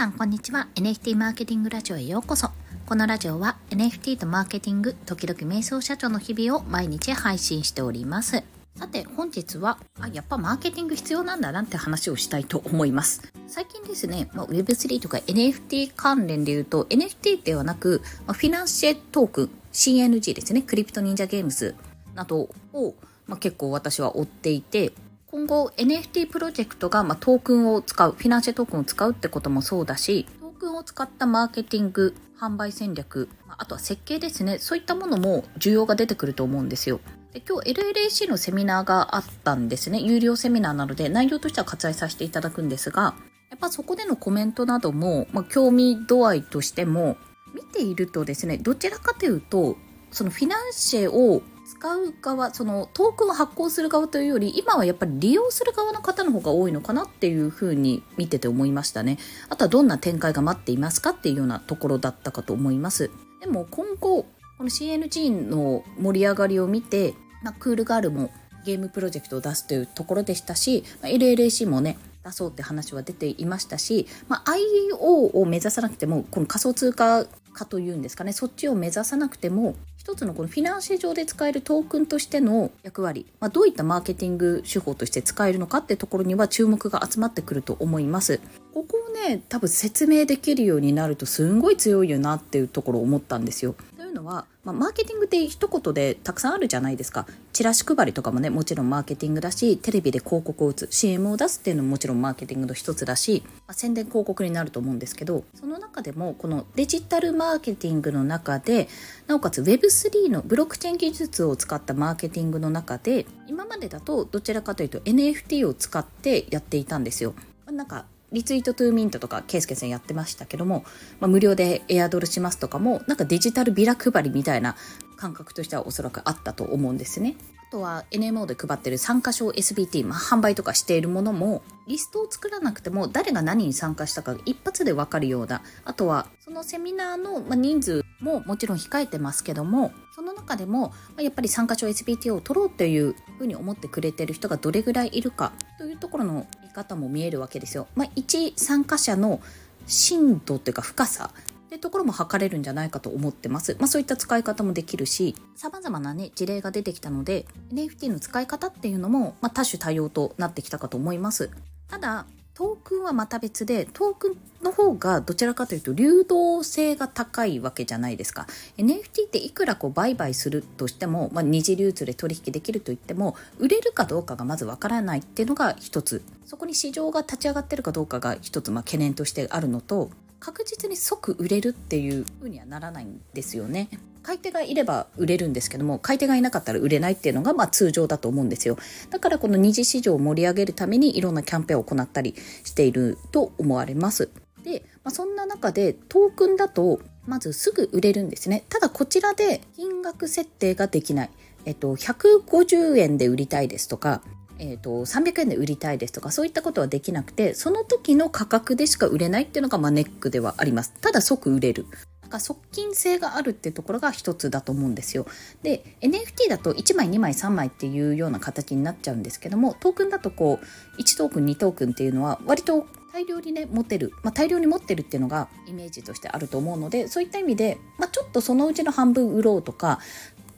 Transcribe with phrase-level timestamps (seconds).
[0.00, 0.66] さんこんにちは。
[0.76, 2.48] NFT マーケティングラジオへようこそ。
[2.86, 8.42] このラジオは NFT とマーケティング時々瞑想社長の日々を毎日配信しております。
[8.76, 13.30] さて本日はあやっぱマーケティング必要なんだなって話をしたいと思います。
[13.46, 20.62] 最近ですね、まあ、Web3 とか NFT 関連で言うと NFT ではなく、まあ、フィナンシェトークン CNG ですね。
[20.62, 21.74] クリプト忍者ゲームズ
[22.14, 22.94] などを、
[23.26, 24.94] まあ、結構私は追っていて
[25.30, 36.98] 今後 NFT プロジェクトが、ま、トークンを使う、フィナンシェトークンを使うってこともそうだし、トークンを使ったマーケティング、販売戦略、あとは設計ですね、そういったものも需要が出てくると思うんですよ。
[37.32, 40.00] で今日 LLAC のセミナーがあったんですね。
[40.00, 43.14] 有料セミナーなので内容としては割愛させていただくんですが、
[43.50, 47.16] やっぱそこでのコメントなども、まあ、興味度合いとしても、
[47.54, 49.76] 見ているとですね、どちらかというと、
[50.10, 51.42] そのフィナンシェを
[51.80, 59.18] 使う側そのトークンを発行する側というより今はやっぱり利用する側の方の方が多いのかなっていうふうに見てて思いましたね。
[59.48, 63.10] あとはどんな展開が待っていますかっていうようなところだったかと思います。
[63.40, 64.26] でも今後
[64.58, 68.30] この CNG の盛り上がりを見て、まあ、クールガールも
[68.66, 88.40] ゲームプロジェクトを出すというところでしたし、まあ、LLAC もね出そうって話は出ていましたし、まあ、IO を目指さなくてもこの仮想通貨化というんですかねそっちを目指さなくても一つのこのフィナンシェ上で使えるトークンとしての役割、まあ、どういったマーケティング手法として使えるのかってところには注目が集まってくると思います。
[88.72, 93.74] ここをね多分説明できるようになるとすんごい強いよなっていうところを思ったんですよ。
[94.10, 108.88] いうのは、まあ、マーケティングって一言でたくさんあるじゃないですかチラシ配りとかもねもちろんマーケティングだしテレビで広告を打つ CM を出すっていうのももちろんマーケティングの一つだし、まあ、宣伝広告になると思うんですけどその中でもこのデジタルマーケティングの中で
[109.26, 117.34] なおかつ Web3 のブロックチェーン技術を使ったマーケティングの中で今までだとどちらかというと NFT を使ってやっていたんですよ。
[117.70, 120.84] なんかリツイートトゥーミントとか、ケイスケさんやってましたけども、
[121.18, 124.76] まあ、無料でエアドルしますとかも、なんかデジタルビラ配りみたいな
[125.16, 127.36] 感覚としてはおそらくあったと思うんですね。
[127.70, 147.86] あとは NMO で配ってる参加賞 SBT、まあ、販売とかしているものも、リストを作らなくても誰が何に参加したか一発でわかるような、あとはそのセミナーの人数ももちろん控えてますけども、その中でもやっぱり参加賞 SBT を取ろうというふうに思ってくれてる人がどれぐらいいるかというところの見方も見えるわけですよ。
[147.94, 149.40] まあ、一参加者の
[149.86, 151.30] 深度というか深さ
[151.70, 153.76] ってところも測れるんじゃないかと思ってます。
[153.78, 161.50] まあそういった使い方もできるし、様々なね、事例が出てきたので、NFT の使い方っていうのも、まあ、多種多様となってきたかと思います。
[161.88, 168.48] ただ、トークンはまた別で、トークンの方がどちらかというと流動性が高いわけじゃないですか。
[168.76, 176.22] NFT っていくらこう売買するとしても、まあ、二次流通で取引できると言っても、売れるかどうかがまずわからないっていうのが一つ。
[176.44, 180.10] そこに市場が立ち上がってるかどうかが一つ、まあ、懸念としてあるのと、
[180.40, 183.88] 確実に即売れるっていう風にはならないんですよね。
[184.22, 188.76] 買い手がいれば売れるんですけども買い手がいなかったら売れないっていうのがまあ通常だと思うんですよ。
[189.10, 192.34] だからこの二次市場を盛り上げるためにいろんなキャンペーンを行ったり
[192.64, 194.30] していると思われます。
[194.64, 198.64] で、まあ、そんな中でトークンだとまずすぐ売れるんですね。
[198.68, 201.30] ただこちらで金額設定ができない。
[201.66, 204.22] えっと、150円で売りたいですとか、
[204.60, 210.92] えーと、300円で売りたいですとかそういったことはできなくてその時の価格でしか売れないっていうのが、ま、ネックではあります。
[211.00, 211.86] ただ即売れる。
[212.30, 215.26] か側近性があるっていうところが一つだと思うんですよ。
[215.62, 229.98] で NFT だと1枚2枚3枚っていうような形になっちゃうんですけどもトークンだとこう1トークン2トークンっていうのは割と大量にね持てる、まあ、大量に持ってるっていうのがイメージとしてあると思うのでそういった意味で、まあ、ちょっとそのうちの半分売ろうとか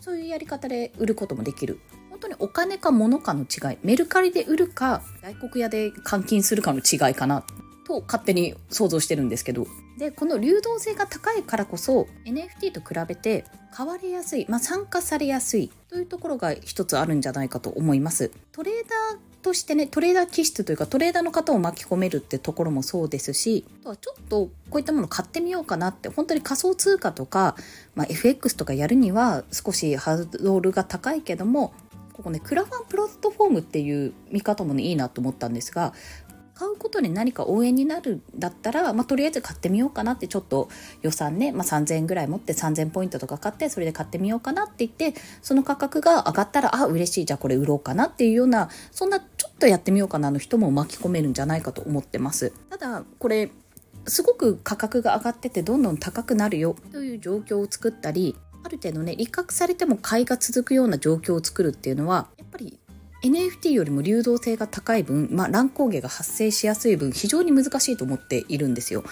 [0.00, 1.80] そういうやり方で売ることもできる。
[2.38, 7.44] お金か物かの違いメルカリで売るか外国屋で換金するかの違いかな
[7.86, 9.66] と勝手に想像してるんですけど。
[9.98, 18.30] でこの流動性が高いからこそ NFT と比べて買われやすい、まあ、参加されやすいというところが一つあるんじゃないかと思います。
[18.52, 27.54] トレーダーとしてねトレーダー気質というかトレーダーの方を巻き込めるってところもそうですしあとはちょっとこういったもの買ってみようかなって本当に仮想通貨とか、
[27.94, 31.72] まあ、FX とかやるには少しハードルが高いけども
[32.16, 35.92] ここね、クラファンプラットフォームっていう見方もね、いいなと思ったんですが、
[36.54, 40.70] 買うことに何か応援になるんだったら、まあ、とりあえず買ってみようかなってちょっと
[41.02, 52.54] 予算ね、まあ、3000円ぐらい持って3000ポイントとか買ってそれで買ってみようかなって言ってその価格が上がったらあ嬉しいじゃあこれ売ろうかなっていうようなそんなちょっとやってみようかなの人も巻き込めるんじゃないかと思ってます。
[52.70, 53.50] ただこれ
[54.08, 58.36] すごく価格が上がっててどんどん高くなるよという状況を作ったり
[58.66, 62.80] ある程度ね、利確されても買いが続くような状況を作るっていうのは、やっぱり
[63.22, 69.04] NFT よりも流動性が高い分、まあ、乱高下が発生しやすい分非常に難しいと思っているんですよ。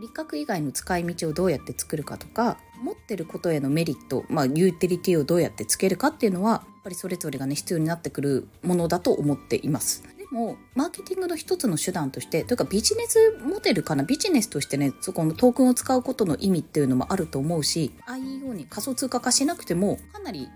[0.00, 10.04] 理覚以外の使い道をどうやって作るかとか持ってることへのメリット、まあ、ユーティリティをどうやってつけるかっていうのはやっぱりそれぞれがね必要になってくるものだと思っています。
[10.30, 14.04] もマーケティングの一つの手段としてというかビジネスモデルかな？
[14.04, 20.48] ビジネスとしてねそこのトークンを使うことの意味っていうのもあると思うし IEO に仮想通貨化しなくてもかなり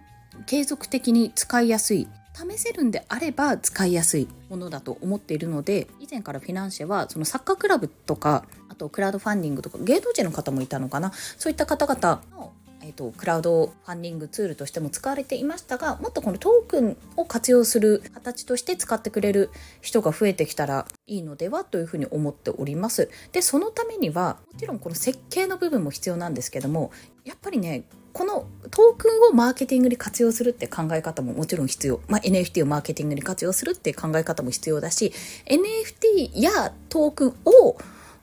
[0.47, 11.13] 継続的に使いやすい試せるんであれば使いやすいものだと思っているので以前からフィナンシェはそのサッカークラブとかあとクラウドファンディングとか芸能人の方もいたのかな？
[11.13, 12.53] そういった方々の
[12.83, 19.51] えーと、クラウドファンディングツールとしても使われていましたがもっとこのトークンを活用する形として使ってくれる
[19.81, 26.91] 人が増えてきたらいいのではというふうに思っておりますでそのためにはもちろんこの設計の部分も必要なんですけども
[27.25, 32.01] やっぱりねこのトークンをマーケティングに活用するって考え方ももちろん必要。
[32.09, 35.13] まあ、NFT をマーケティングに活用するって考え方も必要だし、
[35.47, 37.79] NFT やトークンを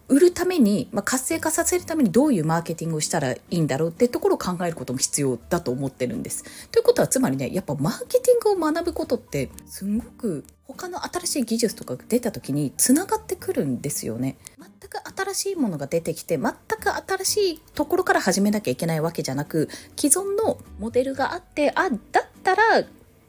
[0.10, 6.68] 売るために、まあ、活性化させるためにどういうマーケティングをしたらいいんだろうってところを考えることも必要だと思ってるんです。
[6.70, 14.38] ということはつまりねやっぱマーケティングを学ぶことってすごく他の新しい技術とかが出た時につながってくるんですよね。
[14.58, 14.98] 全く
[15.32, 22.64] 新しいものが出てきて全く新しいところから始めなきゃいけないわけじゃなく既存のモデルがあってあだったら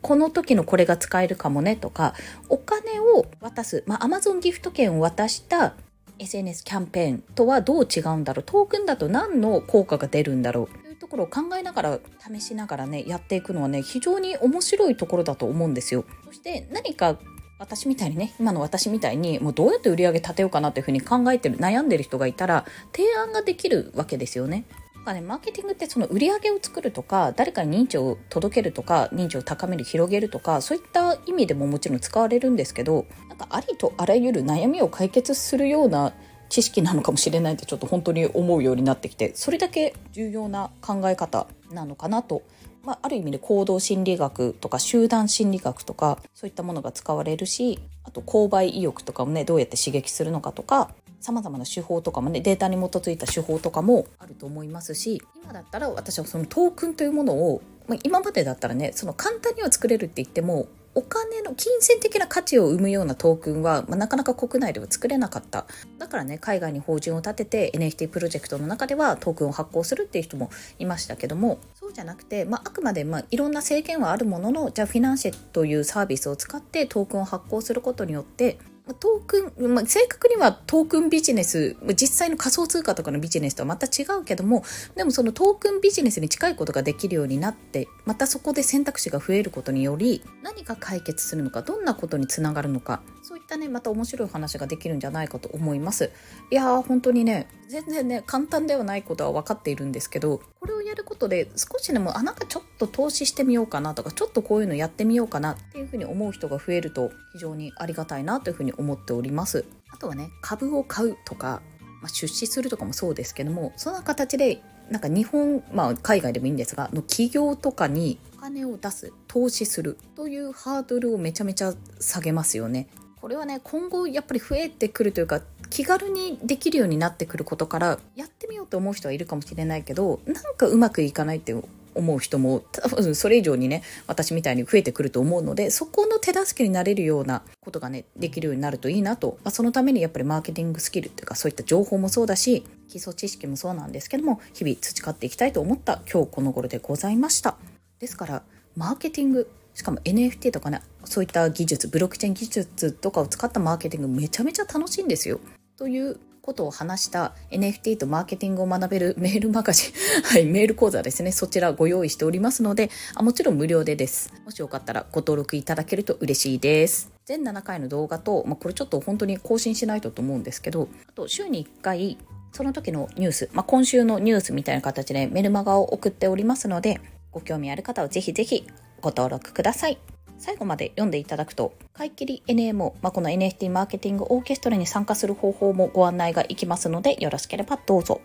[0.00, 2.14] この時のこれが使えるかもねとか
[2.48, 5.74] お金を渡す、まあ、Amazon ギフト券を渡した
[6.20, 8.42] SNS キャンペーンとはどう違うんだろう？
[8.44, 10.78] トークンだと何の効果が出るんだろう？
[10.78, 16.04] というところを考えながら試しながらねやっていくのはね非常に面白いところだと思うんですよ。
[16.26, 17.18] そして何か
[17.58, 22.64] 私みたいにね今の私みたいにもうどうやって売り上げ立てようかなというふうに考えてる悩んでる人がいたら
[22.94, 24.64] 提案ができるわけですよね。
[25.00, 36.12] なんかね、マーケティングってその売り上げを作るとか誰かに認知を届けるとか認知を高める広げるとかそういった意味でももちろん使われるんですけどなんかありとあらゆる悩みを解決するような
[36.50, 42.42] 知識なのかもしれないってちょっと本当に思うようになってきてそれだけ重要な考え方なのかなと、
[42.84, 65.66] まあ、ある意味で行動心理学とか集団心理学とかそういったものが使われるしあと購買意欲とかもねどうやって刺激するのかとかさまざまな手法とかもねデータに基づいた手法とかもあると思いますし今だったら私はそのトークンというものを、まあ、今までだったらねその簡単には作れるって言ってもお金の金銭的な価値を生むようなトークンは、まあ、なかなか国内では作れなかった。
[65.98, 70.50] だからね海外に法人を立てて NFT プロジェクトの中ではトークンを発行するっていう人も
[70.80, 78.58] いましたけどもそうじゃなくて、まあ、あくまで、まあ、いろんな制限はあるもののじゃあフィナンシェというサービスを使ってトークンを発行することによって
[78.94, 84.64] トークン、まあ、正確にはトークンビジネス、実際の仮想通貨とかのビジネスとはまた違うけども、
[84.96, 96.10] でもそのトークンビジネスに近いことができるようになって、またそこで選択肢が増えることにより、何が解決するのか、どんなことにつながるのか、そういったね、また面白い話ができるんじゃないかと思います。
[96.50, 109.64] いやー、本当にね、全然ね、簡単ではないことは分かっているんですけど、これをやることで少しでも、あ、なんかちょっと投資してみようかなとか、ちょっとこういうのやってみようかなっていうふうに思う人が増えると、非常にありがたいなというふうに思っております。
[109.92, 111.62] あとはね株を買うとか、
[112.00, 122.88] まあ、出資するとかもそうですけどもそんな形でなんか日本、まあ、海外でもいいんですがの企業とかにお金を出す投資するというハードルをめちゃめちゃ下げますよね。
[123.20, 131.54] これはね今後やっぱり増えてくるというか気軽にできるようになってくることからやってみようと思う人はいるかもしれないけどなんかうまくいかないって
[131.94, 147.56] 思う人も多分それ以上にね私みたいに増えてくると思うのでそこの手助けになれるようなことがねできるようになるといいなと、まあ、そのためにやっぱりマーケティングスキルっていうかそういった情報もそうだし基礎知識もそうなんですけども日々培っていきたいと思った今日この頃でございました。
[147.98, 148.42] ですから
[148.76, 155.40] マーケティングしかも NFT とかねそういった技術ブロックチェーン技術とかを使ったマーケティングめちゃめちゃ楽しいんですよ。
[155.80, 159.92] ということを話した NFT とマーケティングを学べるメールマガジン、
[160.28, 161.32] はい、メール講座ですね。
[161.32, 164.30] そちらご用意しておりますので、あもちろん無料でです。
[164.44, 167.10] もしよかったらご登録いただけると嬉しいです。
[167.24, 172.18] 全7回の動画と、まあ、これちょっと本当に更新しないとと思うんですけど、あと週に1回、
[172.52, 177.00] その時のニュース、まあ、今週のニュースみたいな形でメルマガを送っておりますので、
[177.32, 178.66] ご興味ある方はぜひぜひ
[179.00, 179.98] ご登録ください。
[180.40, 188.22] 最後まで読んでいただくと、買い切り NMO、まあ、この NFT マーケティングオーケストラに参加する方法もご案内がいきますので、よろしければどうぞ。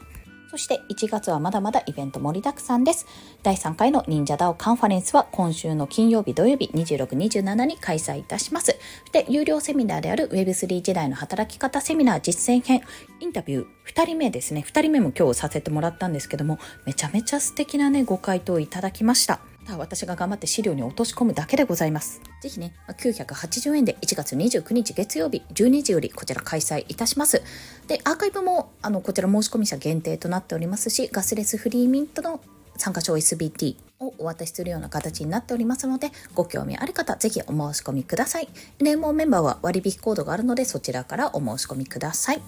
[0.49, 3.05] そして1月はまだまだイベント盛りだくさんです。
[3.43, 8.67] 第3回の忍者ダオカンファレンスは今週の金曜日土曜日26、27に開催いたします。
[8.67, 12.81] そして有料セミナーである Web3 時代の働き方セミナー実践編、
[13.19, 14.63] インタビュー2人目ですね。
[14.65, 19.41] 2人目も今日させてもらったんですけども、めちゃめちゃ素敵なね、ご回答いただきました。
[19.65, 22.21] ただ私が頑張って資料に落とし込むだけでございます。
[22.41, 27.41] ぜひね、980円で1月29日月曜日12時よりこちら開催いたします。
[27.87, 32.39] で、アーカイブもあのこちら申し込み者限定となっておりますし、ガスレスフリーミントの
[32.77, 38.49] 参加賞 SBT をお渡しするような形になっておりますので、ご興味ある方、ぜひお申し込みください。
[38.79, 42.41] レモンメンバーは割引コードがあるので、そちらからお申し込みください。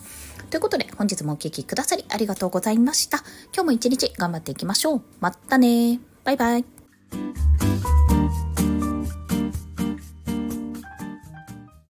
[0.50, 3.20] ということで、本日もお聴きくださりありがとうございました。
[3.54, 5.02] 今日も一日頑張っていきましょう。
[5.20, 6.77] またねバイバイ。
[7.12, 7.97] Música